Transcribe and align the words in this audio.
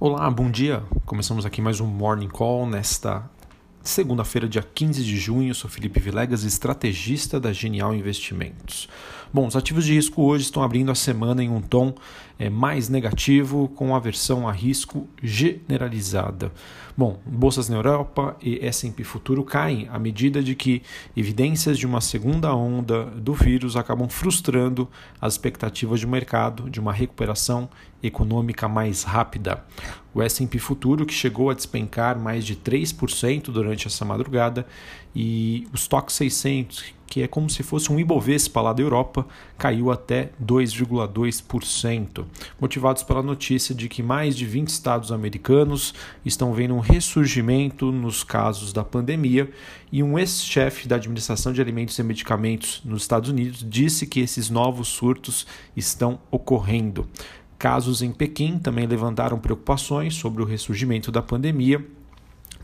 Olá, 0.00 0.30
bom 0.30 0.48
dia. 0.48 0.84
Começamos 1.04 1.44
aqui 1.44 1.60
mais 1.60 1.80
um 1.80 1.86
Morning 1.88 2.28
Call 2.28 2.68
nesta 2.68 3.28
segunda-feira, 3.88 4.48
dia 4.48 4.62
15 4.62 5.02
de 5.02 5.16
junho. 5.16 5.54
Sou 5.54 5.68
Felipe 5.68 5.98
Vilegas, 5.98 6.44
estrategista 6.44 7.40
da 7.40 7.52
Genial 7.52 7.94
Investimentos. 7.94 8.88
Bom, 9.32 9.46
os 9.46 9.56
ativos 9.56 9.84
de 9.84 9.94
risco 9.94 10.22
hoje 10.22 10.44
estão 10.44 10.62
abrindo 10.62 10.90
a 10.90 10.94
semana 10.94 11.42
em 11.42 11.50
um 11.50 11.60
tom 11.60 11.94
é, 12.38 12.48
mais 12.48 12.88
negativo, 12.88 13.68
com 13.68 13.94
aversão 13.94 14.48
a 14.48 14.52
risco 14.52 15.06
generalizada. 15.22 16.50
Bom, 16.96 17.20
bolsas 17.26 17.68
na 17.68 17.76
Europa 17.76 18.36
e 18.42 18.64
S&P 18.64 19.04
Futuro 19.04 19.44
caem 19.44 19.86
à 19.90 19.98
medida 19.98 20.42
de 20.42 20.54
que 20.54 20.82
evidências 21.16 21.78
de 21.78 21.86
uma 21.86 22.00
segunda 22.00 22.54
onda 22.54 23.04
do 23.04 23.34
vírus 23.34 23.76
acabam 23.76 24.08
frustrando 24.08 24.88
as 25.20 25.34
expectativas 25.34 26.00
de 26.00 26.06
mercado 26.06 26.70
de 26.70 26.80
uma 26.80 26.92
recuperação 26.92 27.68
econômica 28.02 28.66
mais 28.66 29.02
rápida. 29.02 29.64
O 30.14 30.22
S&P 30.22 30.58
Futuro, 30.58 31.04
que 31.04 31.14
chegou 31.14 31.50
a 31.50 31.54
despencar 31.54 32.18
mais 32.18 32.44
de 32.44 32.56
3% 32.56 33.50
durante 33.50 33.77
essa 33.86 34.04
madrugada, 34.04 34.66
e 35.14 35.66
o 35.72 35.76
Stock 35.76 36.12
600, 36.12 36.94
que 37.06 37.22
é 37.22 37.28
como 37.28 37.48
se 37.48 37.62
fosse 37.62 37.90
um 37.90 37.98
Ibovespa 37.98 38.60
lá 38.60 38.72
da 38.72 38.82
Europa, 38.82 39.26
caiu 39.56 39.90
até 39.90 40.30
2,2%, 40.44 42.24
motivados 42.60 43.02
pela 43.02 43.22
notícia 43.22 43.74
de 43.74 43.88
que 43.88 44.02
mais 44.02 44.36
de 44.36 44.44
20 44.44 44.68
estados 44.68 45.10
americanos 45.10 45.94
estão 46.24 46.52
vendo 46.52 46.74
um 46.74 46.80
ressurgimento 46.80 47.90
nos 47.90 48.22
casos 48.22 48.72
da 48.72 48.84
pandemia 48.84 49.50
e 49.90 50.02
um 50.02 50.18
ex-chefe 50.18 50.86
da 50.86 50.96
Administração 50.96 51.52
de 51.52 51.60
Alimentos 51.60 51.98
e 51.98 52.02
Medicamentos 52.02 52.82
nos 52.84 53.02
Estados 53.02 53.30
Unidos 53.30 53.64
disse 53.68 54.06
que 54.06 54.20
esses 54.20 54.50
novos 54.50 54.88
surtos 54.88 55.46
estão 55.74 56.20
ocorrendo. 56.30 57.08
Casos 57.58 58.02
em 58.02 58.12
Pequim 58.12 58.56
também 58.58 58.86
levantaram 58.86 59.38
preocupações 59.38 60.14
sobre 60.14 60.42
o 60.42 60.46
ressurgimento 60.46 61.10
da 61.10 61.20
pandemia 61.20 61.84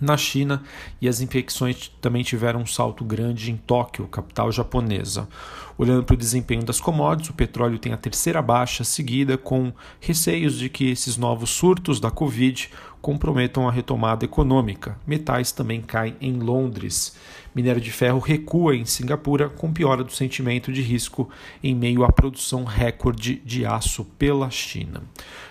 na 0.01 0.17
China 0.17 0.63
e 1.01 1.09
as 1.09 1.21
infecções 1.21 1.91
também 2.01 2.23
tiveram 2.23 2.61
um 2.61 2.67
salto 2.67 3.05
grande 3.05 3.51
em 3.51 3.57
Tóquio, 3.57 4.07
capital 4.09 4.51
japonesa. 4.51 5.29
Olhando 5.77 6.05
para 6.05 6.15
o 6.15 6.17
desempenho 6.17 6.65
das 6.65 6.81
commodities, 6.81 7.31
o 7.31 7.35
petróleo 7.35 7.79
tem 7.79 7.93
a 7.93 7.97
terceira 7.97 8.41
baixa 8.41 8.85
seguida, 8.85 9.37
com 9.37 9.73
receios 10.01 10.59
de 10.59 10.69
que 10.69 10.91
esses 10.91 11.17
novos 11.17 11.51
surtos 11.51 11.99
da 11.99 12.11
Covid 12.11 12.71
comprometam 13.03 13.69
a 13.69 13.73
retomada 13.73 14.25
econômica. 14.25 14.97
Metais 15.07 15.53
também 15.53 15.83
caem 15.83 16.17
em 16.21 16.39
Londres. 16.39 17.17
Minério 17.55 17.81
de 17.81 17.91
ferro 17.91 18.19
recua 18.19 18.75
em 18.75 18.87
Singapura, 18.87 19.49
com 19.49 19.73
piora 19.73 20.03
do 20.03 20.13
sentimento 20.13 20.73
de 20.73 20.81
risco 20.81 21.29
em 21.63 21.75
meio 21.75 22.03
à 22.05 22.11
produção 22.11 22.65
recorde 22.65 23.43
de 23.45 23.67
aço 23.67 24.05
pela 24.19 24.49
China. 24.49 25.03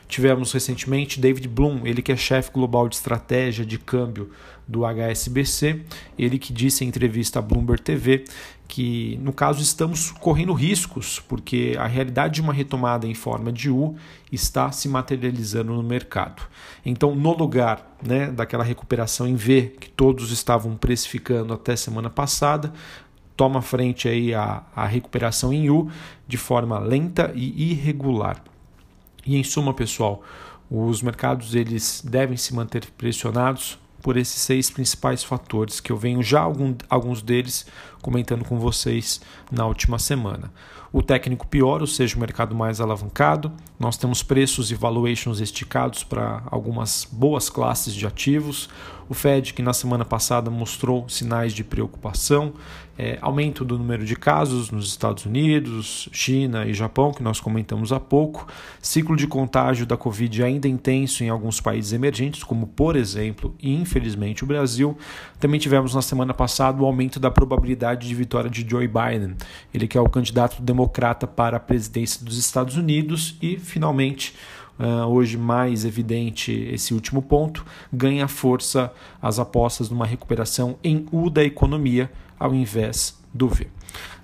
Tivemos 0.08 0.52
recentemente 0.52 1.20
David 1.20 1.48
Bloom, 1.48 1.86
ele 1.86 2.02
que 2.02 2.12
é 2.12 2.18
chefe 2.18 2.52
global 2.52 2.88
de 2.88 2.96
estratégia 2.96 3.66
de 3.66 3.78
câmbio 3.78 4.32
do 4.68 4.82
HSBC, 4.84 5.82
ele 6.18 6.40
que 6.40 6.54
disse 6.54 6.84
em 6.84 6.88
entrevista 6.88 7.40
à 7.40 7.42
Bloomberg 7.42 7.82
TV 7.82 8.26
que, 8.74 9.20
no 9.22 9.32
caso, 9.32 9.62
estamos 9.62 10.10
correndo 10.10 10.52
riscos, 10.52 11.20
porque 11.20 11.76
a 11.78 11.86
realidade 11.86 12.34
de 12.34 12.42
uma 12.42 12.52
retomada 12.52 13.06
em 13.06 13.14
forma 13.14 13.52
de 13.52 13.70
U 13.70 13.96
está 14.32 14.72
se 14.72 14.90
materializando 14.90 15.72
no 15.72 15.84
mercado. 15.84 16.42
Então, 16.84 17.14
no 17.14 17.38
lugar 17.38 17.96
né, 18.04 18.32
daquela 18.32 18.64
recuperação 18.64 19.28
em 19.28 19.36
V 19.36 19.76
que 19.80 19.92
todos 19.92 20.32
estavam 20.32 20.76
precificando 20.76 21.54
até 21.54 21.76
semana 21.76 22.10
passada, 22.10 22.74
toma 23.38 23.62
frente 23.62 24.08
aí 24.08 24.34
a, 24.34 24.64
a 24.76 24.88
recuperação 24.88 25.54
em 25.54 25.70
U 25.70 25.92
de 26.28 26.38
forma 26.38 26.80
lenta 26.80 27.32
e 27.36 27.74
irregular. 27.74 28.44
E 29.24 29.38
em 29.38 29.44
suma, 29.44 29.76
pessoal, 29.76 30.24
os 30.68 31.04
mercados 31.04 31.54
eles 31.54 32.02
devem 32.04 32.38
se 32.38 32.56
manter 32.56 32.88
pressionados 32.98 33.78
por 34.04 34.18
esses 34.18 34.42
seis 34.42 34.70
principais 34.70 35.24
fatores 35.24 35.80
que 35.80 35.92
eu 35.92 35.96
venho 35.96 36.22
já 36.22 36.42
algum, 36.42 36.76
alguns 36.90 37.22
deles 37.22 37.66
comentando 38.04 38.44
com 38.44 38.60
vocês 38.60 39.20
na 39.50 39.66
última 39.66 39.98
semana. 39.98 40.52
O 40.92 41.02
técnico 41.02 41.48
pior, 41.48 41.82
ou 41.82 41.88
seja, 41.88 42.16
o 42.16 42.20
mercado 42.20 42.54
mais 42.54 42.80
alavancado. 42.80 43.52
Nós 43.80 43.98
temos 43.98 44.22
preços 44.22 44.70
e 44.70 44.76
valuations 44.76 45.40
esticados 45.40 46.04
para 46.04 46.44
algumas 46.46 47.08
boas 47.12 47.50
classes 47.50 47.96
de 47.96 48.06
ativos. 48.06 48.70
O 49.10 49.14
Fed, 49.16 49.54
que 49.54 49.62
na 49.62 49.74
semana 49.74 50.06
passada 50.06 50.52
mostrou 50.52 51.10
sinais 51.10 51.52
de 51.52 51.64
preocupação, 51.64 52.54
é, 52.98 53.18
aumento 53.22 53.66
do 53.66 53.78
número 53.78 54.06
de 54.06 54.16
casos 54.16 54.70
nos 54.70 54.88
Estados 54.88 55.26
Unidos, 55.26 56.08
China 56.12 56.66
e 56.66 56.74
Japão, 56.74 57.12
que 57.12 57.24
nós 57.24 57.40
comentamos 57.40 57.92
há 57.92 58.00
pouco, 58.00 58.48
ciclo 58.80 59.16
de 59.16 59.28
contágio 59.28 59.86
da 59.86 59.98
Covid 59.98 60.44
ainda 60.44 60.68
intenso 60.68 61.24
em 61.24 61.30
alguns 61.30 61.60
países 61.60 61.92
emergentes, 61.92 62.44
como 62.44 62.68
por 62.68 62.96
exemplo 62.96 63.56
e 63.60 63.74
infelizmente 63.74 64.44
o 64.44 64.48
Brasil. 64.48 64.96
Também 65.40 65.60
tivemos 65.60 65.96
na 65.96 66.02
semana 66.02 66.34
passada 66.34 66.82
o 66.82 66.86
aumento 66.86 67.20
da 67.20 67.32
probabilidade 67.32 67.93
de 67.96 68.14
vitória 68.14 68.50
de 68.50 68.66
Joe 68.68 68.88
Biden, 68.88 69.36
ele 69.74 69.88
que 69.88 69.98
é 69.98 70.02
o 70.02 70.10
candidato 70.10 70.62
democrata 70.62 71.28
para 71.28 71.58
a 71.58 71.60
presidência 71.60 72.24
dos 72.24 72.38
Estados 72.38 72.78
Unidos 72.78 73.38
e 73.42 73.58
finalmente 73.58 74.36
Uh, 74.80 75.06
hoje 75.06 75.38
mais 75.38 75.86
evidente 75.86 76.52
esse 76.52 76.96
último 76.96 77.22
ponto, 77.22 77.64
ganha 77.94 78.28
força 78.28 78.92
as 79.22 79.38
apostas 79.38 79.88
numa 79.88 80.04
recuperação 80.04 80.80
em 80.84 81.06
U 81.12 81.30
da 81.30 81.44
economia 81.44 82.10
ao 82.44 82.54
invés 82.54 83.18
do 83.34 83.48
V. 83.48 83.68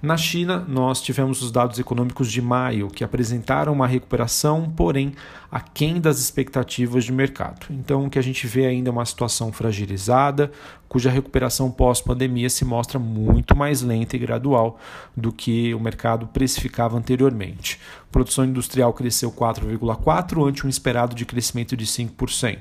Na 0.01 0.17
China, 0.17 0.65
nós 0.67 1.01
tivemos 1.01 1.41
os 1.41 1.51
dados 1.51 1.79
econômicos 1.79 2.29
de 2.29 2.41
maio, 2.41 2.89
que 2.89 3.03
apresentaram 3.03 3.71
uma 3.71 3.87
recuperação, 3.87 4.69
porém 4.75 5.13
aquém 5.49 6.01
das 6.01 6.19
expectativas 6.19 7.05
de 7.05 7.13
mercado. 7.13 7.67
Então, 7.69 8.05
o 8.05 8.09
que 8.09 8.19
a 8.19 8.21
gente 8.21 8.45
vê 8.45 8.65
ainda 8.65 8.89
é 8.89 8.91
uma 8.91 9.05
situação 9.05 9.53
fragilizada, 9.53 10.51
cuja 10.87 11.09
recuperação 11.09 11.71
pós-pandemia 11.71 12.49
se 12.49 12.65
mostra 12.65 12.99
muito 12.99 13.55
mais 13.55 13.81
lenta 13.81 14.17
e 14.17 14.19
gradual 14.19 14.79
do 15.15 15.31
que 15.31 15.73
o 15.73 15.79
mercado 15.79 16.27
precificava 16.27 16.97
anteriormente. 16.97 17.79
A 18.03 18.11
produção 18.11 18.43
industrial 18.43 18.91
cresceu 18.91 19.31
4,4% 19.31 20.47
ante 20.47 20.65
um 20.65 20.69
esperado 20.69 21.15
de 21.15 21.25
crescimento 21.25 21.77
de 21.77 21.85
5%. 21.85 22.57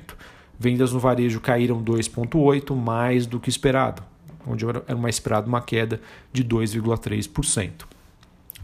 Vendas 0.57 0.93
no 0.93 0.99
varejo 0.99 1.39
caíram 1.41 1.83
2,8%, 1.83 2.75
mais 2.75 3.25
do 3.25 3.39
que 3.39 3.49
esperado 3.49 4.03
onde 4.45 4.65
era 4.65 4.83
uma 4.95 5.09
esperada 5.09 5.47
uma 5.47 5.61
queda 5.61 6.01
de 6.31 6.43
2,3%. 6.43 7.85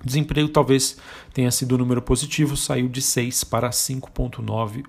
Desemprego 0.04 0.50
talvez 0.50 0.98
tenha 1.34 1.50
sido 1.52 1.76
um 1.76 1.78
número 1.78 2.02
positivo, 2.02 2.56
saiu 2.56 2.88
de 2.88 3.02
6 3.02 3.44
para 3.46 3.70
5,9%. 3.70 4.86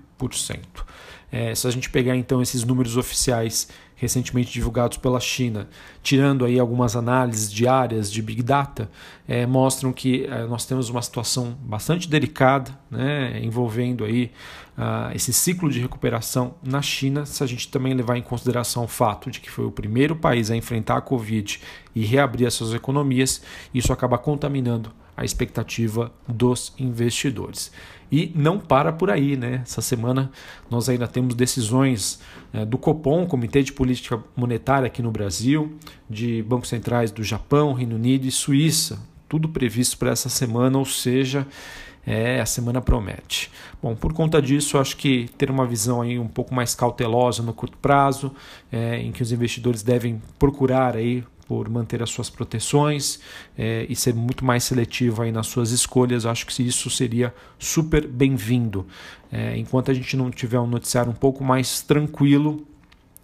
É, 1.31 1.53
se 1.53 1.67
a 1.67 1.71
gente 1.71 1.89
pegar 1.89 2.15
então 2.15 2.41
esses 2.41 2.63
números 2.63 2.95
oficiais 2.95 3.67
recentemente 3.97 4.51
divulgados 4.53 4.97
pela 4.97 5.19
China, 5.19 5.67
tirando 6.03 6.45
aí 6.45 6.59
algumas 6.59 6.95
análises 6.95 7.51
diárias 7.51 8.11
de 8.11 8.21
Big 8.21 8.43
Data, 8.43 8.89
é, 9.27 9.45
mostram 9.45 9.91
que 9.91 10.25
é, 10.25 10.45
nós 10.45 10.65
temos 10.65 10.87
uma 10.89 11.01
situação 11.01 11.57
bastante 11.61 12.07
delicada, 12.07 12.71
né, 12.91 13.39
envolvendo 13.43 14.05
aí 14.05 14.31
uh, 14.77 15.15
esse 15.15 15.33
ciclo 15.33 15.69
de 15.69 15.79
recuperação 15.79 16.53
na 16.63 16.79
China, 16.79 17.25
se 17.25 17.43
a 17.43 17.47
gente 17.47 17.69
também 17.69 17.95
levar 17.95 18.17
em 18.17 18.21
consideração 18.21 18.83
o 18.83 18.87
fato 18.87 19.31
de 19.31 19.41
que 19.41 19.49
foi 19.49 19.65
o 19.65 19.71
primeiro 19.71 20.15
país 20.15 20.51
a 20.51 20.55
enfrentar 20.55 20.97
a 20.97 21.01
Covid 21.01 21.59
e 21.95 22.05
reabrir 22.05 22.45
as 22.45 22.53
suas 22.53 22.75
economias, 22.75 23.41
isso 23.73 23.91
acaba 23.91 24.19
contaminando 24.19 24.93
a 25.17 25.25
expectativa 25.25 26.11
dos 26.27 26.71
investidores. 26.77 27.71
E 28.09 28.31
não 28.35 28.57
para 28.59 28.93
por 28.93 29.09
aí, 29.09 29.35
né? 29.35 29.61
Essa 29.63 29.81
semana 29.81 30.31
nós 30.69 30.87
ainda 30.87 31.07
temos 31.07 31.35
decisões 31.35 32.21
é, 32.53 32.63
do 32.63 32.77
Copom, 32.77 33.25
Comitê 33.25 33.63
de 33.63 33.73
Política 33.73 34.23
Monetária 34.35 34.87
aqui 34.87 35.01
no 35.01 35.11
Brasil, 35.11 35.75
de 36.09 36.41
bancos 36.43 36.69
centrais 36.69 37.11
do 37.11 37.23
Japão, 37.23 37.73
Reino 37.73 37.95
Unido 37.95 38.25
e 38.25 38.31
Suíça, 38.31 38.99
tudo 39.27 39.49
previsto 39.49 39.97
para 39.97 40.11
essa 40.11 40.29
semana, 40.29 40.77
ou 40.77 40.85
seja, 40.85 41.45
é, 42.05 42.39
a 42.39 42.45
semana 42.45 42.81
promete. 42.81 43.51
Bom, 43.83 43.93
por 43.93 44.13
conta 44.13 44.41
disso, 44.41 44.77
acho 44.77 44.95
que 44.95 45.29
ter 45.37 45.51
uma 45.51 45.65
visão 45.65 46.01
aí 46.01 46.17
um 46.17 46.27
pouco 46.27 46.55
mais 46.55 46.73
cautelosa 46.73 47.43
no 47.43 47.53
curto 47.53 47.77
prazo, 47.77 48.31
é, 48.71 48.99
em 48.99 49.11
que 49.11 49.21
os 49.21 49.33
investidores 49.33 49.83
devem 49.83 50.21
procurar 50.39 50.95
aí 50.95 51.25
por 51.47 51.69
manter 51.69 52.03
as 52.03 52.09
suas 52.09 52.29
proteções 52.29 53.19
é, 53.57 53.85
e 53.87 53.95
ser 53.95 54.13
muito 54.13 54.43
mais 54.43 54.63
seletivo 54.63 55.21
aí 55.21 55.31
nas 55.31 55.47
suas 55.47 55.71
escolhas. 55.71 56.25
Acho 56.25 56.45
que 56.45 56.63
isso 56.63 56.89
seria 56.89 57.33
super 57.57 58.05
bem-vindo. 58.05 58.85
É, 59.31 59.57
enquanto 59.57 59.89
a 59.91 59.93
gente 59.93 60.17
não 60.17 60.29
tiver 60.29 60.59
um 60.59 60.67
noticiário 60.67 61.11
um 61.11 61.15
pouco 61.15 61.43
mais 61.43 61.81
tranquilo, 61.81 62.65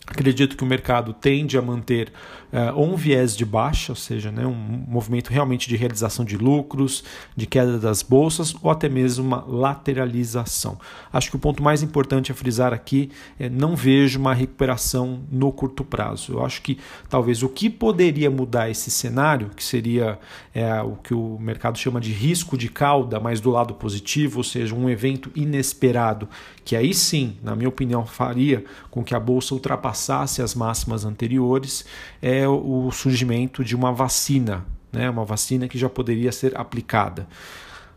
Acredito 0.05 0.57
que 0.57 0.63
o 0.63 0.67
mercado 0.67 1.13
tende 1.13 1.57
a 1.57 1.61
manter 1.61 2.11
uh, 2.51 2.77
um 2.77 2.93
viés 2.93 3.37
de 3.37 3.45
baixa, 3.45 3.93
ou 3.93 3.95
seja, 3.95 4.33
né, 4.33 4.45
um 4.45 4.53
movimento 4.53 5.29
realmente 5.29 5.69
de 5.69 5.77
realização 5.77 6.25
de 6.25 6.37
lucros, 6.37 7.05
de 7.37 7.45
queda 7.45 7.79
das 7.79 8.01
bolsas 8.01 8.53
ou 8.61 8.69
até 8.69 8.89
mesmo 8.89 9.23
uma 9.23 9.45
lateralização. 9.47 10.77
Acho 11.11 11.29
que 11.29 11.37
o 11.37 11.39
ponto 11.39 11.63
mais 11.63 11.81
importante 11.81 12.33
a 12.33 12.35
frisar 12.35 12.73
aqui 12.73 13.11
é 13.39 13.47
não 13.47 13.77
vejo 13.77 14.19
uma 14.19 14.33
recuperação 14.33 15.21
no 15.31 15.53
curto 15.53 15.85
prazo. 15.85 16.33
Eu 16.33 16.45
acho 16.45 16.61
que 16.61 16.77
talvez 17.07 17.41
o 17.41 17.47
que 17.47 17.69
poderia 17.69 18.29
mudar 18.29 18.69
esse 18.69 18.91
cenário, 18.91 19.51
que 19.55 19.63
seria 19.63 20.19
é, 20.53 20.81
o 20.81 20.97
que 20.97 21.13
o 21.13 21.37
mercado 21.39 21.77
chama 21.77 22.01
de 22.01 22.11
risco 22.11 22.57
de 22.57 22.67
cauda, 22.67 23.21
mas 23.21 23.39
do 23.39 23.49
lado 23.49 23.73
positivo, 23.73 24.39
ou 24.39 24.43
seja, 24.43 24.75
um 24.75 24.89
evento 24.89 25.31
inesperado, 25.33 26.27
que 26.65 26.75
aí 26.75 26.93
sim, 26.93 27.37
na 27.41 27.55
minha 27.55 27.69
opinião, 27.69 28.05
faria 28.05 28.65
com 28.91 29.01
que 29.01 29.15
a 29.15 29.19
bolsa 29.19 29.53
ultrapassasse 29.53 29.92
ultrapassasse 29.93 30.41
as 30.41 30.55
máximas 30.55 31.05
anteriores 31.05 31.85
é 32.21 32.47
o 32.47 32.91
surgimento 32.91 33.63
de 33.63 33.75
uma 33.75 33.93
vacina, 33.93 34.65
né? 34.91 35.09
uma 35.09 35.23
vacina 35.23 35.67
que 35.67 35.77
já 35.77 35.87
poderia 35.87 36.31
ser 36.31 36.57
aplicada. 36.57 37.27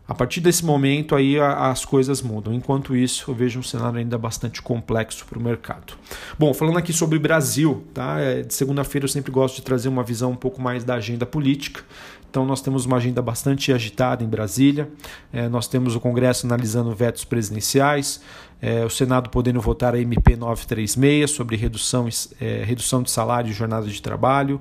A 0.07 0.13
partir 0.13 0.39
desse 0.39 0.63
momento 0.63 1.15
aí 1.15 1.37
as 1.37 1.83
coisas 1.83 2.21
mudam. 2.21 2.53
Enquanto 2.53 2.95
isso, 2.95 3.29
eu 3.29 3.35
vejo 3.35 3.59
um 3.59 3.63
cenário 3.63 3.99
ainda 3.99 4.17
bastante 4.17 4.61
complexo 4.61 5.25
para 5.25 5.37
o 5.37 5.41
mercado. 5.41 5.95
Bom, 6.39 6.53
falando 6.53 6.77
aqui 6.77 6.93
sobre 6.93 7.19
Brasil, 7.19 7.85
tá? 7.93 8.17
É, 8.17 8.41
de 8.41 8.53
segunda-feira 8.53 9.03
eu 9.03 9.09
sempre 9.09 9.33
gosto 9.33 9.57
de 9.57 9.63
trazer 9.63 9.89
uma 9.89 10.03
visão 10.03 10.31
um 10.31 10.35
pouco 10.35 10.61
mais 10.61 10.85
da 10.85 10.95
agenda 10.95 11.25
política. 11.25 11.83
Então 12.29 12.45
nós 12.45 12.61
temos 12.61 12.85
uma 12.85 12.97
agenda 12.97 13.21
bastante 13.21 13.73
agitada 13.73 14.23
em 14.23 14.27
Brasília. 14.27 14.89
É, 15.33 15.49
nós 15.49 15.67
temos 15.67 15.93
o 15.93 15.99
Congresso 15.99 16.45
analisando 16.45 16.93
vetos 16.95 17.25
presidenciais, 17.25 18.21
é, 18.61 18.83
o 18.83 18.89
Senado 18.89 19.29
podendo 19.29 19.61
votar 19.61 19.93
a 19.93 19.99
MP 19.99 20.35
936 20.35 21.29
sobre 21.29 21.55
redução, 21.55 22.07
é, 22.41 22.63
redução 22.63 23.03
de 23.03 23.11
salário 23.11 23.49
e 23.49 23.53
jornada 23.53 23.87
de 23.87 24.01
trabalho, 24.01 24.59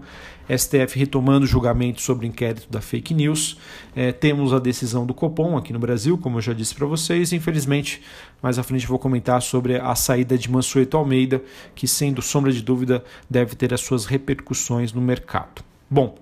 STF 0.48 0.98
retomando 0.98 1.46
julgamento 1.46 2.00
sobre 2.00 2.26
inquérito 2.26 2.70
da 2.70 2.81
fake 2.81 3.12
news. 3.12 3.58
É, 3.94 4.12
temos 4.12 4.52
a 4.52 4.58
decisão 4.58 5.04
do 5.04 5.12
Copom 5.12 5.56
aqui 5.56 5.72
no 5.72 5.78
Brasil, 5.78 6.16
como 6.16 6.38
eu 6.38 6.43
já 6.43 6.52
disse 6.52 6.75
para 6.75 6.87
vocês. 6.87 7.32
Infelizmente, 7.32 8.02
mais 8.43 8.58
à 8.58 8.62
frente 8.62 8.87
vou 8.87 8.98
comentar 8.98 9.43
sobre 9.43 9.76
a 9.76 9.94
saída 9.94 10.38
de 10.38 10.50
Mansueto 10.50 10.96
Almeida, 10.96 11.43
que, 11.75 11.88
sendo 11.88 12.22
sombra 12.22 12.52
de 12.52 12.62
dúvida, 12.62 13.02
deve 13.28 13.56
ter 13.56 13.75
as 13.75 13.81
suas 13.81 14.04
repercussões 14.04 14.93
no 14.93 15.00
mercado. 15.00 15.64
Bom, 15.90 16.16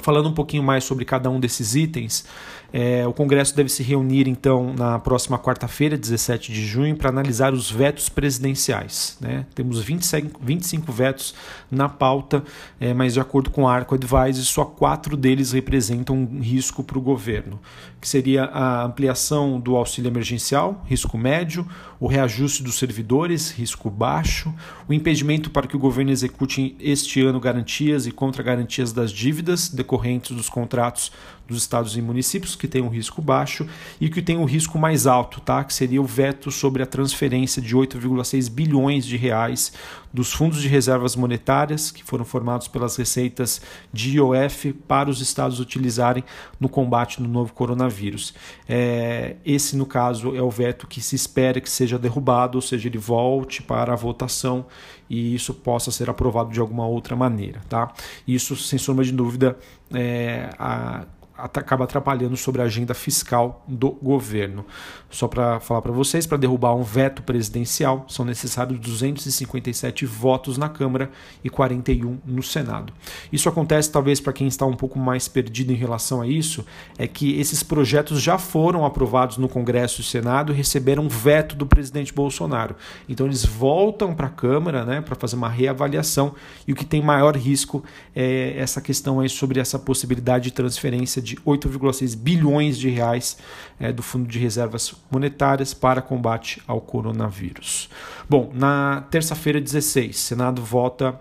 falando 0.00 0.28
um 0.28 0.34
pouquinho 0.34 0.62
mais 0.62 0.84
sobre 0.84 1.04
cada 1.04 1.30
um 1.30 1.40
desses 1.40 1.74
itens, 1.74 2.26
é, 2.72 3.06
o 3.06 3.12
Congresso 3.12 3.54
deve 3.54 3.68
se 3.68 3.82
reunir 3.82 4.28
então 4.28 4.74
na 4.74 4.98
próxima 4.98 5.38
quarta-feira, 5.38 5.96
17 5.96 6.52
de 6.52 6.64
junho, 6.66 6.96
para 6.96 7.08
analisar 7.08 7.52
os 7.52 7.70
vetos 7.70 8.08
presidenciais. 8.08 9.16
Né? 9.20 9.46
Temos 9.54 9.80
25, 9.80 10.40
25 10.42 10.92
vetos 10.92 11.34
na 11.70 11.88
pauta, 11.88 12.42
é, 12.80 12.92
mas 12.92 13.14
de 13.14 13.20
acordo 13.20 13.50
com 13.50 13.68
a 13.68 13.74
Arco 13.74 13.94
Advise, 13.94 14.44
só 14.44 14.64
quatro 14.64 15.16
deles 15.16 15.52
representam 15.52 16.16
um 16.16 16.40
risco 16.40 16.82
para 16.82 16.98
o 16.98 17.00
governo, 17.00 17.60
que 18.00 18.08
seria 18.08 18.44
a 18.44 18.84
ampliação 18.84 19.58
do 19.60 19.76
auxílio 19.76 20.08
emergencial, 20.08 20.84
risco 20.86 21.16
médio, 21.16 21.66
o 21.98 22.06
reajuste 22.06 22.62
dos 22.62 22.76
servidores, 22.76 23.50
risco 23.50 23.88
baixo, 23.88 24.52
o 24.88 24.92
impedimento 24.92 25.50
para 25.50 25.66
que 25.66 25.76
o 25.76 25.78
governo 25.78 26.10
execute 26.10 26.76
este 26.78 27.22
ano 27.22 27.40
garantias 27.40 28.06
e 28.06 28.12
contra-garantias 28.12 28.92
das 28.92 29.10
dívidas 29.10 29.68
decorrentes 29.68 30.36
dos 30.36 30.48
contratos 30.48 31.10
dos 31.46 31.58
estados 31.58 31.96
e 31.96 32.02
municípios, 32.02 32.56
que 32.56 32.66
tem 32.66 32.82
um 32.82 32.88
risco 32.88 33.22
baixo, 33.22 33.66
e 34.00 34.08
que 34.08 34.20
tem 34.20 34.36
um 34.36 34.44
risco 34.44 34.78
mais 34.78 35.06
alto, 35.06 35.40
tá? 35.40 35.62
que 35.64 35.72
seria 35.72 36.00
o 36.00 36.04
veto 36.04 36.50
sobre 36.50 36.82
a 36.82 36.86
transferência 36.86 37.62
de 37.62 37.76
8,6 37.76 38.50
bilhões 38.50 39.06
de 39.06 39.16
reais 39.16 39.72
dos 40.12 40.32
fundos 40.32 40.62
de 40.62 40.68
reservas 40.68 41.14
monetárias, 41.14 41.90
que 41.90 42.02
foram 42.02 42.24
formados 42.24 42.66
pelas 42.68 42.96
receitas 42.96 43.60
de 43.92 44.16
IOF, 44.16 44.72
para 44.72 45.10
os 45.10 45.20
estados 45.20 45.60
utilizarem 45.60 46.24
no 46.58 46.70
combate 46.70 47.20
no 47.22 47.28
novo 47.28 47.52
coronavírus. 47.52 48.32
É, 48.66 49.36
esse, 49.44 49.76
no 49.76 49.84
caso, 49.84 50.34
é 50.34 50.40
o 50.40 50.50
veto 50.50 50.86
que 50.86 51.02
se 51.02 51.14
espera 51.14 51.60
que 51.60 51.68
seja 51.68 51.98
derrubado, 51.98 52.56
ou 52.56 52.62
seja, 52.62 52.88
ele 52.88 52.96
volte 52.96 53.62
para 53.62 53.92
a 53.92 53.96
votação 53.96 54.64
e 55.08 55.34
isso 55.34 55.54
possa 55.54 55.90
ser 55.90 56.08
aprovado 56.08 56.50
de 56.50 56.60
alguma 56.60 56.86
outra 56.86 57.14
maneira. 57.14 57.60
Tá? 57.68 57.92
Isso, 58.26 58.56
sem 58.56 58.78
sombra 58.78 59.04
de 59.04 59.12
dúvida, 59.12 59.58
é, 59.92 60.50
a, 60.58 61.04
acaba 61.36 61.84
atrapalhando 61.84 62.36
sobre 62.36 62.62
a 62.62 62.64
agenda 62.64 62.94
fiscal 62.94 63.64
do 63.68 63.90
governo. 63.90 64.64
Só 65.10 65.28
para 65.28 65.60
falar 65.60 65.82
para 65.82 65.92
vocês, 65.92 66.26
para 66.26 66.36
derrubar 66.36 66.74
um 66.74 66.82
veto 66.82 67.22
presidencial, 67.22 68.04
são 68.08 68.24
necessários 68.24 68.78
257 68.80 70.04
votos 70.04 70.58
na 70.58 70.68
Câmara 70.68 71.10
e 71.44 71.50
41 71.50 72.18
no 72.24 72.42
Senado. 72.42 72.92
Isso 73.32 73.48
acontece 73.48 73.90
talvez 73.90 74.20
para 74.20 74.32
quem 74.32 74.46
está 74.46 74.66
um 74.66 74.74
pouco 74.74 74.98
mais 74.98 75.28
perdido 75.28 75.72
em 75.72 75.76
relação 75.76 76.20
a 76.20 76.26
isso, 76.26 76.64
é 76.98 77.06
que 77.06 77.38
esses 77.38 77.62
projetos 77.62 78.20
já 78.20 78.38
foram 78.38 78.84
aprovados 78.84 79.36
no 79.36 79.48
Congresso 79.48 80.00
e 80.00 80.04
Senado 80.04 80.52
e 80.52 80.56
receberam 80.56 81.08
veto 81.08 81.54
do 81.54 81.66
presidente 81.66 82.12
Bolsonaro. 82.12 82.74
Então 83.08 83.26
eles 83.26 83.44
voltam 83.44 84.14
para 84.14 84.26
a 84.26 84.30
Câmara, 84.30 84.84
né, 84.84 85.00
para 85.00 85.14
fazer 85.14 85.36
uma 85.36 85.48
reavaliação 85.48 86.34
e 86.66 86.72
o 86.72 86.76
que 86.76 86.84
tem 86.84 87.02
maior 87.02 87.36
risco 87.36 87.84
é 88.14 88.54
essa 88.58 88.80
questão 88.80 89.20
aí 89.20 89.28
sobre 89.28 89.60
essa 89.60 89.78
possibilidade 89.78 90.44
de 90.44 90.50
transferência 90.52 91.22
de 91.26 91.36
8,6 91.36 92.16
bilhões 92.16 92.78
de 92.78 92.88
reais 92.88 93.36
é, 93.80 93.92
do 93.92 94.02
Fundo 94.02 94.28
de 94.28 94.38
Reservas 94.38 94.94
Monetárias 95.10 95.74
para 95.74 96.00
combate 96.00 96.62
ao 96.66 96.80
coronavírus. 96.80 97.90
Bom, 98.28 98.52
na 98.54 99.04
terça-feira, 99.10 99.60
16, 99.60 100.16
Senado 100.16 100.62
vota 100.62 101.20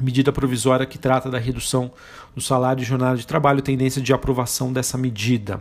medida 0.00 0.32
provisória 0.32 0.86
que 0.86 0.98
trata 0.98 1.30
da 1.30 1.38
redução 1.38 1.90
do 2.34 2.40
salário 2.40 2.82
e 2.82 2.84
jornada 2.84 3.16
de 3.16 3.26
trabalho, 3.26 3.62
tendência 3.62 4.00
de 4.00 4.12
aprovação 4.12 4.72
dessa 4.72 4.98
medida. 4.98 5.60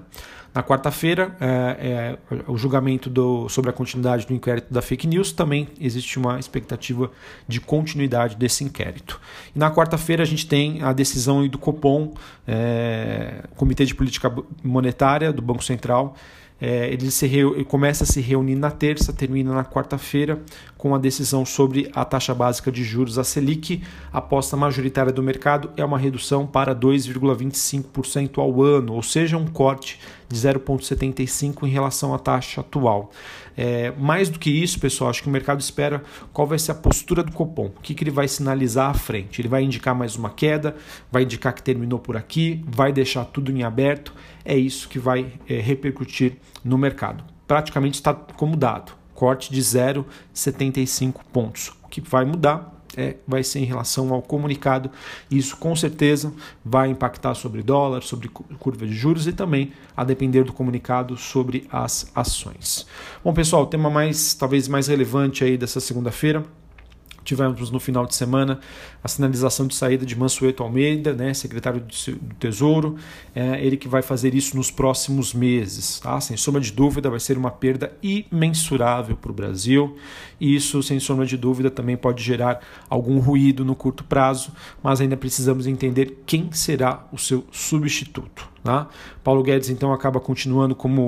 Na 0.55 0.63
quarta-feira, 0.63 1.35
é, 1.41 2.17
é, 2.31 2.39
o 2.47 2.57
julgamento 2.57 3.09
do, 3.09 3.49
sobre 3.49 3.69
a 3.69 3.73
continuidade 3.73 4.25
do 4.25 4.33
inquérito 4.33 4.73
da 4.73 4.81
fake 4.81 5.05
news, 5.05 5.33
também 5.33 5.67
existe 5.81 6.17
uma 6.17 6.39
expectativa 6.39 7.11
de 7.45 7.59
continuidade 7.59 8.37
desse 8.37 8.63
inquérito. 8.63 9.19
E 9.53 9.59
na 9.59 9.69
quarta-feira, 9.69 10.23
a 10.23 10.25
gente 10.25 10.47
tem 10.47 10.81
a 10.81 10.93
decisão 10.93 11.45
do 11.45 11.57
Copom, 11.57 12.13
é, 12.47 13.43
Comitê 13.57 13.83
de 13.83 13.93
Política 13.93 14.33
Monetária 14.63 15.33
do 15.33 15.41
Banco 15.41 15.61
Central, 15.61 16.15
é, 16.59 16.87
ele, 16.87 17.11
se 17.11 17.25
ele 17.25 17.65
começa 17.65 18.05
a 18.05 18.07
se 18.07 18.21
reunir 18.21 18.55
na 18.55 18.71
terça, 18.71 19.11
termina 19.11 19.53
na 19.53 19.65
quarta-feira 19.65 20.41
com 20.77 20.95
a 20.95 20.97
decisão 20.97 21.45
sobre 21.45 21.91
a 21.93 22.05
taxa 22.05 22.33
básica 22.33 22.71
de 22.71 22.83
juros, 22.83 23.19
a 23.19 23.23
Selic. 23.23 23.83
A 24.11 24.19
aposta 24.19 24.55
majoritária 24.55 25.11
do 25.11 25.21
mercado 25.21 25.69
é 25.75 25.83
uma 25.83 25.97
redução 25.97 26.47
para 26.47 26.73
2,25% 26.73 28.37
ao 28.37 28.63
ano, 28.63 28.93
ou 28.93 29.03
seja, 29.03 29.37
um 29.37 29.47
corte 29.47 29.99
de 30.29 30.37
0,75% 30.37 31.63
em 31.63 31.69
relação 31.69 32.13
à 32.13 32.19
taxa 32.19 32.61
atual. 32.61 33.11
É, 33.57 33.91
mais 33.91 34.29
do 34.29 34.37
que 34.37 34.49
isso, 34.49 34.79
pessoal, 34.79 35.09
acho 35.09 35.21
que 35.21 35.29
o 35.29 35.31
mercado 35.31 35.61
espera 35.61 36.03
qual 36.33 36.45
vai 36.45 36.59
ser 36.59 36.71
a 36.71 36.75
postura 36.75 37.23
do 37.23 37.31
Copom, 37.31 37.67
o 37.67 37.81
que, 37.81 37.93
que 37.93 38.03
ele 38.03 38.11
vai 38.11 38.27
sinalizar 38.27 38.89
à 38.89 38.93
frente. 38.93 39.39
Ele 39.39 39.47
vai 39.47 39.63
indicar 39.63 39.95
mais 39.95 40.15
uma 40.15 40.29
queda, 40.29 40.75
vai 41.11 41.23
indicar 41.23 41.53
que 41.53 41.63
terminou 41.63 41.99
por 41.99 42.17
aqui, 42.17 42.63
vai 42.67 42.91
deixar 42.91 43.25
tudo 43.25 43.51
em 43.51 43.63
aberto 43.63 44.13
é 44.45 44.55
isso 44.55 44.87
que 44.87 44.99
vai 44.99 45.33
é, 45.49 45.59
repercutir 45.59 46.37
no 46.63 46.77
mercado. 46.77 47.23
Praticamente 47.47 47.95
está 47.95 48.13
como 48.13 48.55
dado, 48.55 48.93
corte 49.13 49.51
de 49.51 49.59
0,75 49.59 51.21
pontos. 51.33 51.73
O 51.83 51.87
que 51.87 51.99
vai 51.99 52.23
mudar 52.23 52.74
é, 52.95 53.15
vai 53.27 53.43
ser 53.43 53.59
em 53.59 53.65
relação 53.65 54.13
ao 54.13 54.21
comunicado. 54.21 54.89
Isso 55.29 55.57
com 55.57 55.75
certeza 55.75 56.33
vai 56.63 56.89
impactar 56.89 57.35
sobre 57.35 57.61
dólar, 57.61 58.03
sobre 58.03 58.27
curva 58.29 58.85
de 58.85 58.93
juros 58.93 59.27
e 59.27 59.33
também, 59.33 59.71
a 59.95 60.03
depender 60.03 60.43
do 60.43 60.53
comunicado, 60.53 61.17
sobre 61.17 61.67
as 61.71 62.11
ações. 62.15 62.85
Bom, 63.23 63.33
pessoal, 63.33 63.63
o 63.63 63.67
tema 63.67 63.89
mais 63.89 64.33
talvez 64.33 64.67
mais 64.67 64.87
relevante 64.87 65.43
aí 65.43 65.57
dessa 65.57 65.79
segunda-feira 65.79 66.43
Tivemos 67.25 67.71
no 67.71 67.79
final 67.79 68.05
de 68.05 68.13
semana 68.13 68.59
a 69.03 69.07
sinalização 69.07 69.65
de 69.65 69.73
saída 69.75 70.05
de 70.05 70.15
Mansueto 70.15 70.61
Almeida, 70.61 71.13
né, 71.13 71.33
secretário 71.33 71.81
do 71.81 72.35
Tesouro, 72.39 72.95
é 73.33 73.65
ele 73.65 73.75
que 73.75 73.87
vai 73.87 74.03
fazer 74.03 74.35
isso 74.35 74.55
nos 74.55 74.69
próximos 74.69 75.33
meses. 75.33 75.99
Tá? 75.99 76.21
Sem 76.21 76.37
sombra 76.37 76.61
de 76.61 76.71
dúvida, 76.71 77.09
vai 77.09 77.19
ser 77.19 77.37
uma 77.37 77.49
perda 77.49 77.91
imensurável 78.01 79.17
para 79.17 79.31
o 79.31 79.33
Brasil. 79.33 79.97
E 80.39 80.55
isso, 80.55 80.81
sem 80.83 80.99
sombra 80.99 81.25
de 81.25 81.35
dúvida, 81.35 81.71
também 81.71 81.97
pode 81.97 82.23
gerar 82.23 82.61
algum 82.87 83.19
ruído 83.19 83.65
no 83.65 83.75
curto 83.75 84.03
prazo, 84.03 84.51
mas 84.83 85.01
ainda 85.01 85.17
precisamos 85.17 85.65
entender 85.65 86.21
quem 86.25 86.51
será 86.51 87.07
o 87.11 87.17
seu 87.17 87.43
substituto. 87.51 88.54
Tá? 88.65 88.87
Paulo 89.23 89.43
Guedes 89.43 89.69
então 89.69 89.93
acaba 89.93 90.19
continuando 90.19 90.73
como 90.73 91.01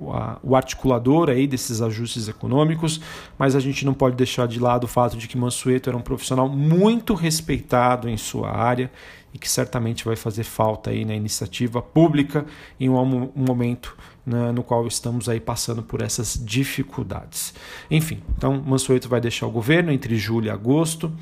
o, 0.00 0.12
a, 0.12 0.40
o, 0.42 0.56
articulador 0.56 1.30
aí 1.30 1.46
desses 1.46 1.80
ajustes 1.80 2.26
econômicos, 2.26 3.00
mas 3.38 3.54
a 3.54 3.60
gente 3.60 3.86
não 3.86 3.94
pode 3.94 4.16
deixar 4.16 4.48
de 4.48 4.58
lado 4.58 4.84
o 4.84 4.88
fato 4.88 5.16
de 5.16 5.28
que 5.28 5.38
Mansueto 5.38 5.88
era 5.88 5.96
um 5.96 6.00
profissional 6.00 6.48
muito 6.48 7.14
respeitado 7.14 8.08
em 8.08 8.16
sua 8.16 8.50
área 8.50 8.90
e 9.32 9.38
que 9.38 9.48
certamente 9.48 10.04
vai 10.04 10.16
fazer 10.16 10.42
falta 10.42 10.90
aí 10.90 11.04
na 11.04 11.14
iniciativa 11.14 11.80
pública 11.80 12.44
em 12.80 12.88
um, 12.88 12.98
um 12.98 13.30
momento 13.36 13.96
né, 14.26 14.50
no 14.50 14.64
qual 14.64 14.86
estamos 14.88 15.28
aí 15.28 15.38
passando 15.38 15.82
por 15.82 16.02
essas 16.02 16.36
dificuldades. 16.42 17.54
Enfim, 17.88 18.20
então 18.36 18.60
Mansueto 18.60 19.08
vai 19.08 19.20
deixar 19.20 19.46
o 19.46 19.50
governo 19.50 19.92
entre 19.92 20.16
julho 20.16 20.46
e 20.46 20.50
agosto. 20.50 21.12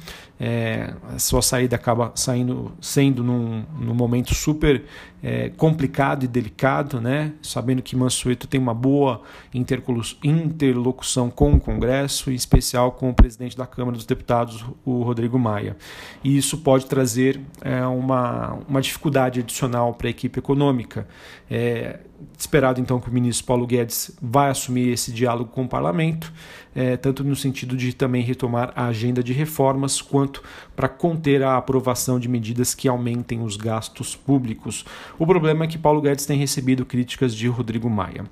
É, 0.40 0.94
a 1.14 1.18
sua 1.18 1.42
saída 1.42 1.76
acaba 1.76 2.10
saindo, 2.14 2.72
sendo 2.80 3.22
num, 3.22 3.64
num 3.78 3.94
momento 3.94 4.34
super 4.34 4.84
é, 5.22 5.48
complicado 5.50 6.24
e 6.24 6.26
delicado, 6.26 7.00
né? 7.00 7.32
sabendo 7.40 7.82
que 7.82 7.94
Mansueto 7.94 8.48
tem 8.48 8.60
uma 8.60 8.74
boa 8.74 9.22
interlocução 9.54 11.30
com 11.30 11.54
o 11.54 11.60
Congresso, 11.60 12.32
em 12.32 12.34
especial 12.34 12.92
com 12.92 13.10
o 13.10 13.14
presidente 13.14 13.56
da 13.56 13.66
Câmara 13.66 13.96
dos 13.96 14.06
Deputados, 14.06 14.64
o 14.84 15.02
Rodrigo 15.02 15.38
Maia. 15.38 15.76
E 16.22 16.36
isso 16.36 16.58
pode 16.58 16.86
trazer 16.86 17.40
é, 17.60 17.84
uma, 17.86 18.58
uma 18.68 18.80
dificuldade 18.80 19.40
adicional 19.40 19.94
para 19.94 20.08
a 20.08 20.10
equipe 20.10 20.38
econômica. 20.38 21.06
É, 21.48 22.00
esperado 22.38 22.80
então 22.80 22.93
que 23.00 23.08
o 23.08 23.12
ministro 23.12 23.46
Paulo 23.46 23.66
Guedes 23.66 24.10
vai 24.20 24.50
assumir 24.50 24.88
esse 24.88 25.12
diálogo 25.12 25.50
com 25.50 25.64
o 25.64 25.68
parlamento, 25.68 26.32
é, 26.74 26.96
tanto 26.96 27.22
no 27.22 27.36
sentido 27.36 27.76
de 27.76 27.92
também 27.92 28.22
retomar 28.22 28.72
a 28.74 28.86
agenda 28.86 29.22
de 29.22 29.32
reformas, 29.32 30.00
quanto 30.00 30.42
para 30.74 30.88
conter 30.88 31.42
a 31.42 31.56
aprovação 31.56 32.18
de 32.18 32.28
medidas 32.28 32.74
que 32.74 32.88
aumentem 32.88 33.42
os 33.42 33.56
gastos 33.56 34.16
públicos. 34.16 34.84
O 35.18 35.26
problema 35.26 35.64
é 35.64 35.68
que 35.68 35.78
Paulo 35.78 36.00
Guedes 36.00 36.26
tem 36.26 36.38
recebido 36.38 36.84
críticas 36.84 37.34
de 37.34 37.48
Rodrigo 37.48 37.88
Maia. 37.88 38.24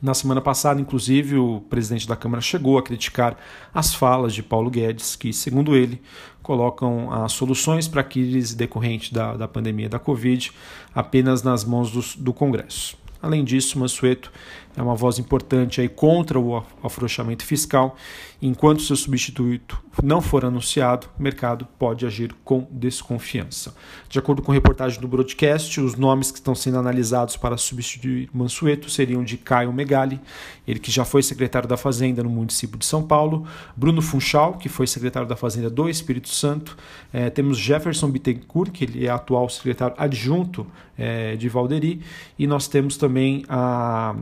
Na 0.00 0.12
semana 0.12 0.42
passada, 0.42 0.80
inclusive, 0.80 1.38
o 1.38 1.60
presidente 1.70 2.06
da 2.06 2.14
Câmara 2.14 2.42
chegou 2.42 2.76
a 2.76 2.82
criticar 2.82 3.36
as 3.72 3.94
falas 3.94 4.34
de 4.34 4.42
Paulo 4.42 4.70
Guedes, 4.70 5.16
que, 5.16 5.32
segundo 5.32 5.74
ele, 5.74 6.02
colocam 6.42 7.10
as 7.12 7.32
soluções 7.32 7.88
para 7.88 8.02
a 8.02 8.04
crise 8.04 8.54
decorrente 8.54 9.12
da, 9.12 9.36
da 9.36 9.48
pandemia 9.48 9.88
da 9.88 9.98
Covid 9.98 10.52
apenas 10.94 11.42
nas 11.42 11.64
mãos 11.64 12.14
do 12.14 12.32
Congresso. 12.32 12.96
Além 13.26 13.42
disso, 13.42 13.76
Mansueto 13.76 14.30
é 14.76 14.80
uma 14.80 14.94
voz 14.94 15.18
importante 15.18 15.80
aí 15.80 15.88
contra 15.88 16.38
o 16.38 16.62
afrouxamento 16.80 17.44
fiscal. 17.44 17.96
Enquanto 18.40 18.82
seu 18.82 18.94
substituto 18.94 19.82
não 20.00 20.20
for 20.20 20.44
anunciado, 20.44 21.08
o 21.18 21.22
mercado 21.22 21.66
pode 21.78 22.06
agir 22.06 22.32
com 22.44 22.68
desconfiança. 22.70 23.74
De 24.08 24.18
acordo 24.18 24.42
com 24.42 24.52
reportagem 24.52 25.00
do 25.00 25.08
broadcast, 25.08 25.80
os 25.80 25.96
nomes 25.96 26.30
que 26.30 26.38
estão 26.38 26.54
sendo 26.54 26.78
analisados 26.78 27.36
para 27.36 27.56
substituir 27.56 28.28
Mansueto 28.32 28.90
seriam 28.90 29.24
de 29.24 29.38
Caio 29.38 29.72
Megali, 29.72 30.20
ele 30.68 30.78
que 30.78 30.90
já 30.92 31.04
foi 31.04 31.22
secretário 31.22 31.68
da 31.68 31.78
Fazenda 31.78 32.22
no 32.22 32.28
município 32.28 32.78
de 32.78 32.84
São 32.84 33.02
Paulo, 33.02 33.46
Bruno 33.74 34.02
Funchal, 34.02 34.58
que 34.58 34.68
foi 34.68 34.86
secretário 34.86 35.26
da 35.26 35.34
Fazenda 35.34 35.70
do 35.70 35.88
Espírito 35.88 36.28
Santo, 36.28 36.76
é, 37.12 37.30
temos 37.30 37.56
Jefferson 37.56 38.10
Bittencourt, 38.10 38.70
que 38.70 38.84
ele 38.84 39.06
é 39.06 39.10
atual 39.10 39.48
secretário 39.48 39.96
adjunto 39.98 40.66
é, 40.98 41.36
de 41.36 41.48
Valderi, 41.48 42.02
e 42.38 42.46
nós 42.46 42.68
temos 42.68 42.98
também 42.98 43.15
a 43.48 44.14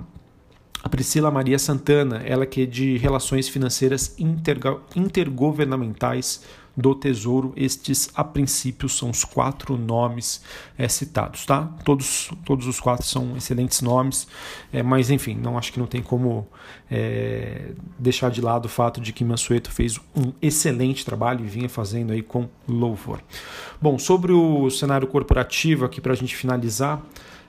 a 0.85 0.89
Priscila 0.91 1.31
Maria 1.31 1.59
Santana, 1.59 2.23
ela 2.27 2.45
que 2.45 2.65
é 2.65 2.67
de 2.67 2.99
Relações 2.99 3.49
Financeiras 3.49 4.15
Intergovernamentais 4.95 6.43
do 6.77 6.95
Tesouro. 6.95 7.55
Estes, 7.57 8.11
a 8.15 8.23
princípio, 8.23 8.87
são 8.87 9.09
os 9.09 9.25
quatro 9.25 9.79
nomes 9.79 10.43
é, 10.77 10.87
citados, 10.87 11.47
tá? 11.47 11.71
Todos, 11.87 12.31
todos 12.45 12.67
os 12.67 12.81
quatro 12.81 13.07
são 13.07 13.35
excelentes 13.35 13.81
nomes, 13.81 14.29
é, 14.71 14.83
mas 14.83 15.09
enfim, 15.11 15.35
não 15.35 15.57
acho 15.57 15.73
que 15.73 15.79
não 15.79 15.87
tem 15.87 16.03
como 16.03 16.47
é, 16.91 17.71
deixar 17.99 18.31
de 18.31 18.43
lado 18.43 18.67
o 18.67 18.69
fato 18.69 19.01
de 19.01 19.11
que 19.11 19.25
Mansueto 19.25 19.71
fez 19.71 19.99
um 20.15 20.35
excelente 20.43 21.03
trabalho 21.03 21.47
e 21.47 21.49
vinha 21.49 21.71
fazendo 21.71 22.13
aí 22.13 22.21
com 22.21 22.47
louvor. 22.69 23.23
Bom, 23.81 23.99
sobre 23.99 24.33
o 24.33 24.69
cenário 24.69 25.07
corporativo 25.07 25.87
aqui 25.87 25.99
para 25.99 26.13
a 26.13 26.17
gente 26.17 26.37
finalizar. 26.37 27.03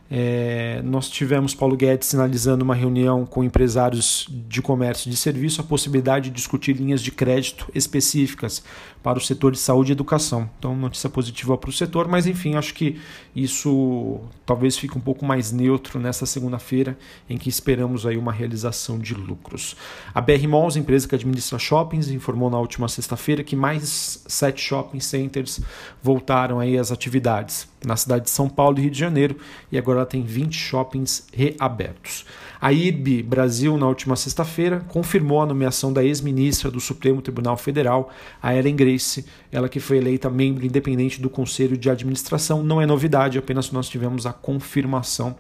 É, 0.10 0.82
nós 0.84 1.10
tivemos 1.10 1.56
Paulo 1.56 1.76
Guedes 1.76 2.08
sinalizando 2.08 2.64
uma 2.64 2.76
reunião 2.76 3.26
com 3.26 3.44
empresários 3.44 4.28
de 4.30 4.62
comércio 4.62 5.10
e 5.10 5.12
de 5.12 5.18
serviço 5.18 5.62
a 5.62 5.64
possibilidade 5.64 6.30
de 6.30 6.36
discutir 6.36 6.74
linhas 6.74 7.02
de 7.02 7.12
crédito 7.12 7.68
específicas 7.74 8.64
para 9.02 9.18
o 9.18 9.22
setor 9.22 9.52
de 9.52 9.60
saúde 9.60 9.92
e 9.92 9.94
educação. 9.94 10.50
Então, 10.60 10.76
notícia 10.76 11.10
positiva 11.10 11.58
para 11.58 11.70
o 11.70 11.74
setor, 11.74 12.08
mas 12.08 12.28
enfim, 12.28 12.56
acho 12.56 12.74
que 12.74 13.00
isso 13.36 14.20
talvez 14.46 14.78
fique 14.78 14.98
um 14.98 15.02
pouco 15.02 15.26
mais 15.26 15.52
neutro 15.52 16.00
nessa 16.00 16.26
segunda-feira, 16.26 16.98
em 17.30 17.38
que 17.38 17.50
esperamos 17.50 18.06
aí 18.06 18.18
uma 18.18 18.32
realização 18.32 19.00
de 19.00 19.14
lucros. 19.14 19.76
A 20.14 20.22
BR 20.22 20.48
Malls, 20.48 20.78
empresa 20.78 21.08
que 21.08 21.16
administra 21.16 21.58
shoppings, 21.58 22.10
informou 22.10 22.50
na 22.50 22.60
última 22.60 22.88
sexta-feira 22.88 23.44
que 23.44 23.56
mais 23.56 24.24
sete 24.28 24.62
shopping 24.62 25.00
centers 25.00 25.60
voltaram 26.02 26.60
aí 26.60 26.78
às 26.78 26.92
atividades 26.92 27.68
na 27.86 27.96
cidade 27.96 28.26
de 28.26 28.30
São 28.30 28.50
Paulo 28.50 28.78
e 28.78 28.84
Rio 28.84 28.92
de 28.92 29.00
Janeiro, 29.00 29.38
e 29.72 29.78
agora 29.78 30.00
ela 30.00 30.06
tem 30.06 30.24
20 30.24 30.54
shoppings 30.54 31.28
reabertos. 31.34 32.26
A 32.60 32.72
IRB 32.72 33.22
Brasil, 33.22 33.78
na 33.78 33.88
última 33.88 34.16
sexta-feira, 34.16 34.84
confirmou 34.88 35.42
a 35.42 35.46
nomeação 35.46 35.94
da 35.94 36.04
ex-ministra 36.04 36.72
do 36.72 36.80
Supremo 36.80 37.22
Tribunal 37.22 37.58
Federal, 37.58 38.12
a 38.42 38.56
Ellen 38.56 38.76
Grace, 38.76 39.26
ela 39.52 39.70
que 39.70 39.80
foi 39.80 39.98
eleita 39.98 40.30
membro 40.30 40.66
independente 40.66 41.22
do 41.22 41.30
Conselho 41.30 41.78
de 41.78 41.90
Administração. 41.90 42.64
Não 42.64 42.82
é 42.82 42.86
novidade, 42.86 43.38
apenas 43.38 43.72
nós 43.72 43.88
tivemos 43.88 44.26
a 44.26 44.34
confirmação 44.34 45.36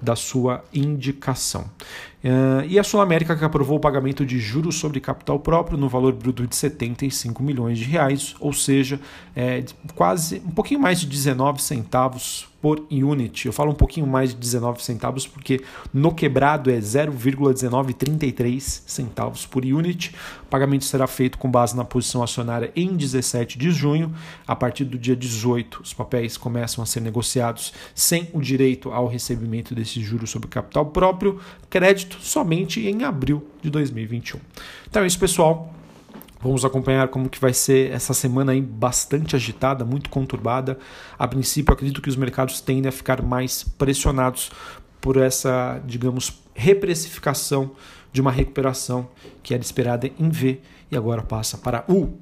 da 0.00 0.14
sua 0.14 0.62
indicação. 0.72 1.68
E 2.68 2.78
a 2.78 2.84
Sul 2.84 3.00
América 3.00 3.36
que 3.36 3.44
aprovou 3.44 3.76
o 3.76 3.80
pagamento 3.80 4.26
de 4.26 4.38
juros 4.38 4.76
sobre 4.76 5.00
capital 5.00 5.38
próprio 5.38 5.78
no 5.78 5.88
valor 5.88 6.12
bruto 6.12 6.46
de 6.46 6.56
75 6.56 7.42
milhões 7.42 7.78
de 7.78 7.84
reais, 7.84 8.34
ou 8.40 8.52
seja, 8.52 9.00
é, 9.36 9.64
quase 9.94 10.42
um 10.44 10.50
pouquinho 10.50 10.80
mais 10.80 11.00
de 11.00 11.06
19 11.06 11.62
centavos 11.62 12.48
por 12.60 12.84
unit. 12.90 13.46
Eu 13.46 13.52
falo 13.52 13.70
um 13.70 13.74
pouquinho 13.74 14.04
mais 14.06 14.30
de 14.30 14.36
19 14.36 14.82
centavos 14.82 15.26
porque 15.26 15.60
no 15.92 16.14
quebrado 16.14 16.70
é 16.70 16.78
0,1933 16.78 18.82
centavos 18.86 19.44
por 19.46 19.64
unit. 19.64 20.14
O 20.42 20.46
pagamento 20.46 20.84
será 20.84 21.06
feito 21.06 21.38
com 21.38 21.48
base 21.50 21.76
na 21.76 21.84
posição 21.84 22.22
acionária 22.22 22.72
em 22.74 22.96
17 22.96 23.58
de 23.58 23.70
junho. 23.70 24.12
A 24.46 24.56
partir 24.56 24.84
do 24.84 24.98
dia 24.98 25.14
18, 25.14 25.82
os 25.82 25.94
papéis 25.94 26.36
começam 26.36 26.82
a 26.82 26.86
ser 26.86 27.00
negociados 27.00 27.72
sem 27.94 28.28
o 28.32 28.40
direito 28.40 28.90
ao 28.90 29.06
recebimento 29.06 29.74
desses 29.74 30.02
juros 30.02 30.30
sobre 30.30 30.48
capital 30.48 30.86
próprio, 30.86 31.38
crédito 31.70 32.18
somente 32.20 32.84
em 32.86 33.04
abril 33.04 33.46
de 33.62 33.70
2021. 33.70 34.40
Então 34.88 35.02
é 35.02 35.06
isso, 35.06 35.18
pessoal. 35.18 35.77
Vamos 36.40 36.64
acompanhar 36.64 37.08
como 37.08 37.28
que 37.28 37.40
vai 37.40 37.52
ser 37.52 37.90
essa 37.90 38.14
semana 38.14 38.52
aí 38.52 38.60
bastante 38.60 39.34
agitada, 39.34 39.84
muito 39.84 40.08
conturbada. 40.08 40.78
A 41.18 41.26
princípio, 41.26 41.72
acredito 41.72 42.00
que 42.00 42.08
os 42.08 42.16
mercados 42.16 42.60
tendem 42.60 42.88
a 42.88 42.92
ficar 42.92 43.22
mais 43.22 43.64
pressionados 43.64 44.50
por 45.00 45.16
essa, 45.16 45.80
digamos, 45.84 46.40
reprecificação 46.54 47.72
de 48.12 48.20
uma 48.20 48.30
recuperação 48.30 49.08
que 49.42 49.52
era 49.52 49.62
esperada 49.62 50.08
em 50.18 50.28
V 50.28 50.60
e 50.90 50.96
agora 50.96 51.22
passa 51.22 51.58
para 51.58 51.84
U. 51.88 52.18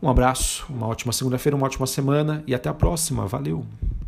Um 0.00 0.08
abraço, 0.08 0.66
uma 0.68 0.86
ótima 0.86 1.12
segunda-feira, 1.12 1.56
uma 1.56 1.66
ótima 1.66 1.86
semana 1.86 2.44
e 2.46 2.54
até 2.54 2.68
a 2.68 2.74
próxima. 2.74 3.26
Valeu! 3.26 3.64